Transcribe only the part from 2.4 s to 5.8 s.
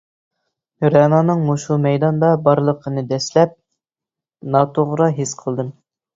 بارلىقىنى دەسلەپ ناتوغرا ھېس قىلدىم.